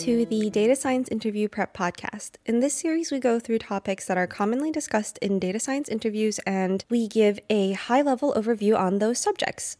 [0.00, 2.36] to the Data Science Interview Prep Podcast.
[2.46, 6.38] In this series, we go through topics that are commonly discussed in data science interviews
[6.46, 9.76] and we give a high level overview on those subjects.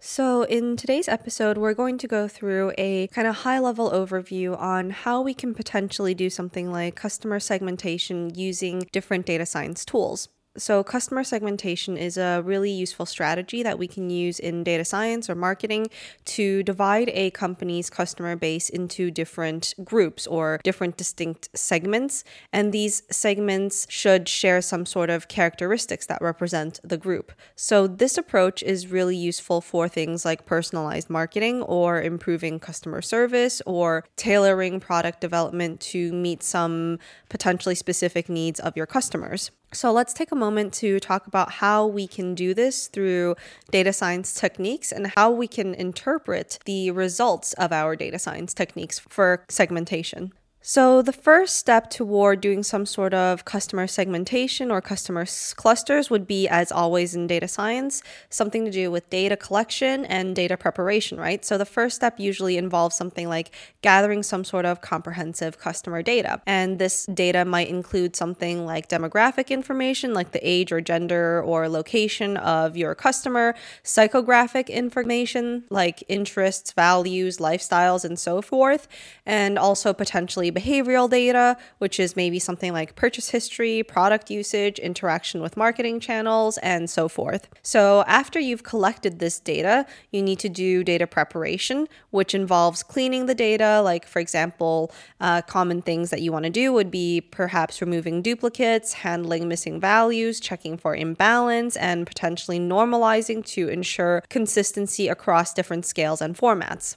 [0.00, 4.58] So, in today's episode, we're going to go through a kind of high level overview
[4.58, 10.28] on how we can potentially do something like customer segmentation using different data science tools.
[10.58, 15.30] So, customer segmentation is a really useful strategy that we can use in data science
[15.30, 15.86] or marketing
[16.26, 22.22] to divide a company's customer base into different groups or different distinct segments.
[22.52, 27.32] And these segments should share some sort of characteristics that represent the group.
[27.56, 33.62] So, this approach is really useful for things like personalized marketing or improving customer service
[33.64, 36.98] or tailoring product development to meet some
[37.30, 39.50] potentially specific needs of your customers.
[39.74, 43.36] So let's take a moment to talk about how we can do this through
[43.70, 48.98] data science techniques and how we can interpret the results of our data science techniques
[48.98, 50.32] for segmentation.
[50.64, 56.24] So, the first step toward doing some sort of customer segmentation or customer clusters would
[56.24, 61.18] be, as always in data science, something to do with data collection and data preparation,
[61.18, 61.44] right?
[61.44, 63.50] So, the first step usually involves something like
[63.82, 66.40] gathering some sort of comprehensive customer data.
[66.46, 71.68] And this data might include something like demographic information, like the age or gender or
[71.68, 78.86] location of your customer, psychographic information, like interests, values, lifestyles, and so forth,
[79.26, 85.40] and also potentially behavioral data, which is maybe something like purchase history, product usage, interaction
[85.40, 87.48] with marketing channels, and so forth.
[87.62, 93.26] So, after you've collected this data, you need to do data preparation, which involves cleaning
[93.26, 93.80] the data.
[93.82, 98.22] Like, for example, uh, common things that you want to do would be perhaps removing
[98.22, 105.84] duplicates, handling missing values, checking for imbalance, and potentially normalizing to ensure consistency across different
[105.86, 106.96] scales and formats.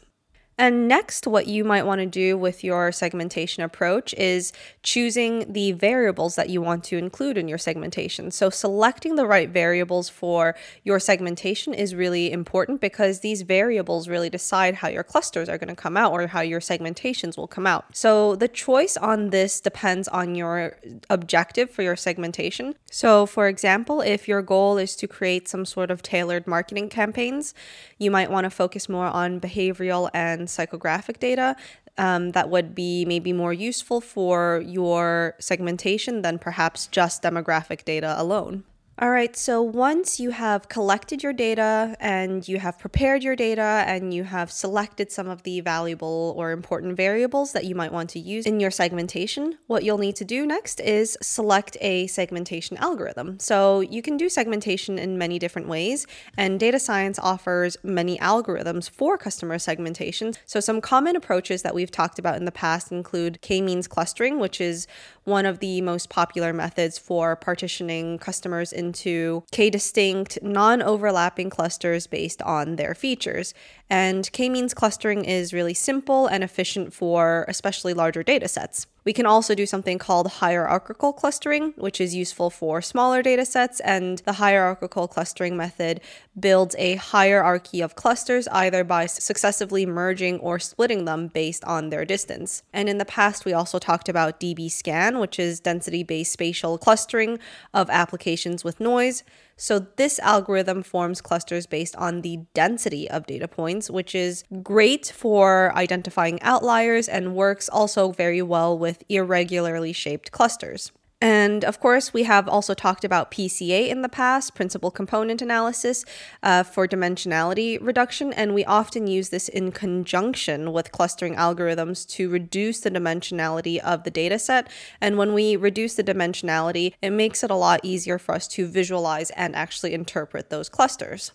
[0.58, 4.54] And next, what you might want to do with your segmentation approach is
[4.84, 8.32] choosing the variables that you want to include in your segmentation.
[8.32, 14.30] So, selecting the right variables for your segmentation is really important because these variables really
[14.30, 17.68] decide how your clusters are going to come out or how your segmentations will come
[17.68, 17.86] out.
[17.94, 20.78] So, the choice on this depends on your
[21.10, 22.76] objective for your segmentation.
[22.90, 27.54] So, for example, if your goal is to create some sort of tailored marketing campaigns,
[27.98, 31.56] you might want to focus more on behavioral and psychographic data
[31.98, 38.16] um, that would be maybe more useful for your segmentation than perhaps just demographic data
[38.18, 38.64] alone.
[38.98, 43.84] All right, so once you have collected your data and you have prepared your data
[43.86, 48.10] and you have selected some of the valuable or important variables that you might want
[48.12, 52.78] to use in your segmentation, what you'll need to do next is select a segmentation
[52.78, 53.38] algorithm.
[53.38, 56.08] So you can do segmentation in many different ways,
[56.38, 60.36] and data science offers many algorithms for customer segmentation.
[60.46, 64.40] So some common approaches that we've talked about in the past include k means clustering,
[64.40, 64.88] which is
[65.26, 72.08] one of the most popular methods for partitioning customers into k distinct, non overlapping clusters
[72.08, 73.54] based on their features.
[73.90, 78.88] And k means clustering is really simple and efficient for especially larger data sets.
[79.04, 83.80] We can also do something called hierarchical clustering, which is useful for smaller data sets.
[83.82, 86.02] And the hierarchical clustering method
[86.40, 92.06] builds a hierarchy of clusters either by successively merging or splitting them based on their
[92.06, 92.64] distance.
[92.74, 97.38] And in the past, we also talked about DB-SCAN, which is density based spatial clustering
[97.76, 99.24] of applications with noise.
[99.58, 105.14] So, this algorithm forms clusters based on the density of data points, which is great
[105.16, 110.92] for identifying outliers and works also very well with irregularly shaped clusters.
[111.22, 116.04] And of course, we have also talked about PCA in the past, principal component analysis,
[116.44, 118.34] uh, for dimensionality reduction.
[118.34, 124.04] And we often use this in conjunction with clustering algorithms to reduce the dimensionality of
[124.04, 124.70] the data set.
[125.00, 128.68] And when we reduce the dimensionality, it makes it a lot easier for us to
[128.68, 131.32] visualize and actually interpret those clusters.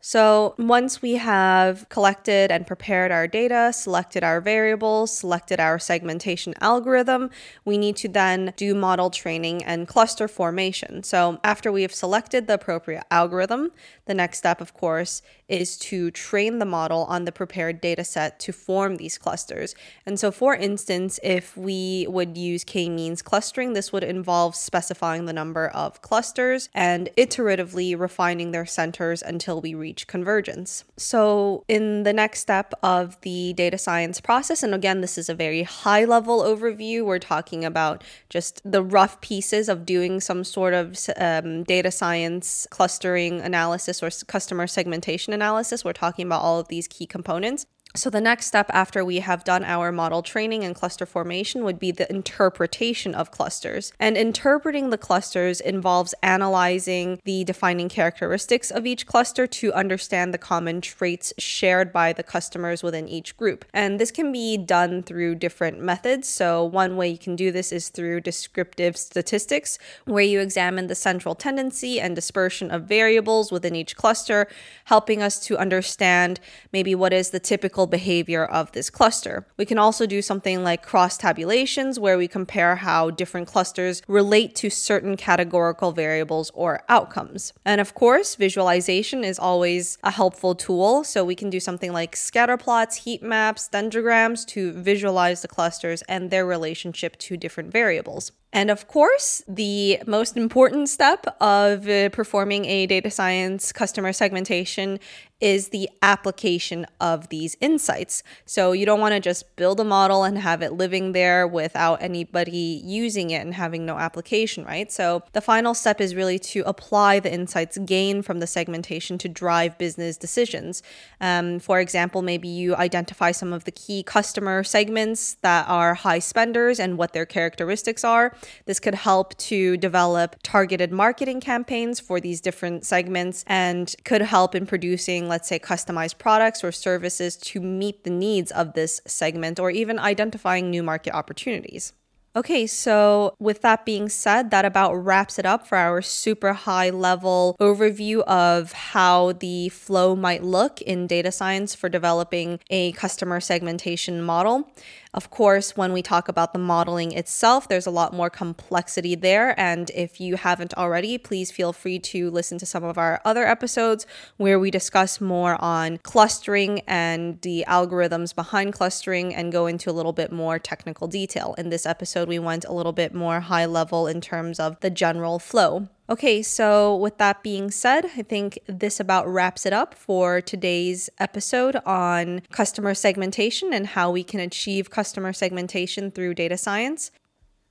[0.00, 6.54] So once we have collected and prepared our data, selected our variables, selected our segmentation
[6.60, 7.30] algorithm,
[7.64, 11.02] we need to then do model training and cluster formation.
[11.02, 13.72] So after we have selected the appropriate algorithm,
[14.06, 18.38] the next step, of course, is to train the model on the prepared data set
[18.40, 19.74] to form these clusters.
[20.04, 25.24] And so, for instance, if we would use k means clustering, this would involve specifying
[25.24, 30.84] the number of clusters and iteratively refining their centers until we reach convergence.
[30.96, 35.34] So, in the next step of the data science process, and again, this is a
[35.34, 40.74] very high level overview, we're talking about just the rough pieces of doing some sort
[40.74, 45.84] of um, data science clustering analysis or customer segmentation analysis.
[45.84, 47.66] We're talking about all of these key components.
[47.96, 51.78] So, the next step after we have done our model training and cluster formation would
[51.78, 53.92] be the interpretation of clusters.
[53.98, 60.38] And interpreting the clusters involves analyzing the defining characteristics of each cluster to understand the
[60.38, 63.64] common traits shared by the customers within each group.
[63.72, 66.28] And this can be done through different methods.
[66.28, 70.94] So, one way you can do this is through descriptive statistics, where you examine the
[70.94, 74.46] central tendency and dispersion of variables within each cluster,
[74.84, 76.38] helping us to understand
[76.70, 79.46] maybe what is the typical behavior of this cluster.
[79.56, 84.54] We can also do something like cross tabulations where we compare how different clusters relate
[84.56, 87.52] to certain categorical variables or outcomes.
[87.64, 91.04] And of course, visualization is always a helpful tool.
[91.04, 96.02] So we can do something like scatter plots, heat maps, dendrograms to visualize the clusters
[96.02, 98.32] and their relationship to different variables.
[98.52, 104.98] And of course, the most important step of uh, performing a data science customer segmentation
[105.40, 108.24] is the application of these insights.
[108.44, 112.02] So you don't want to just build a model and have it living there without
[112.02, 114.90] anybody using it and having no application, right?
[114.90, 119.28] So the final step is really to apply the insights gained from the segmentation to
[119.28, 120.82] drive business decisions.
[121.20, 126.18] Um, for example, maybe you identify some of the key customer segments that are high
[126.18, 128.34] spenders and what their characteristics are.
[128.66, 134.54] This could help to develop targeted marketing campaigns for these different segments and could help
[134.54, 139.58] in producing, let's say, customized products or services to meet the needs of this segment
[139.58, 141.92] or even identifying new market opportunities.
[142.36, 146.90] Okay, so with that being said, that about wraps it up for our super high
[146.90, 153.40] level overview of how the flow might look in data science for developing a customer
[153.40, 154.70] segmentation model.
[155.14, 159.58] Of course, when we talk about the modeling itself, there's a lot more complexity there.
[159.58, 163.46] And if you haven't already, please feel free to listen to some of our other
[163.46, 164.06] episodes
[164.36, 169.92] where we discuss more on clustering and the algorithms behind clustering and go into a
[169.92, 171.54] little bit more technical detail.
[171.56, 174.90] In this episode, we went a little bit more high level in terms of the
[174.90, 175.88] general flow.
[176.10, 181.10] Okay, so with that being said, I think this about wraps it up for today's
[181.18, 187.10] episode on customer segmentation and how we can achieve customer segmentation through data science.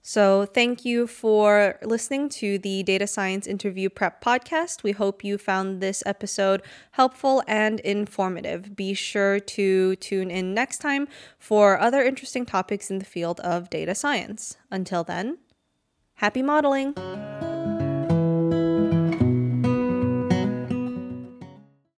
[0.04, 4.82] So, thank you for listening to the Data Science Interview Prep podcast.
[4.82, 6.62] We hope you found this episode
[6.92, 8.74] helpful and informative.
[8.74, 13.70] Be sure to tune in next time for other interesting topics in the field of
[13.70, 14.56] data science.
[14.72, 15.40] Until then,
[16.14, 16.94] happy modeling!